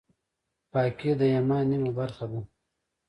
پاکي 0.71 1.11
د 1.19 1.21
ایمان 1.33 1.63
نیمه 1.71 1.91
برخه 1.99 2.25
ده. 2.31 2.39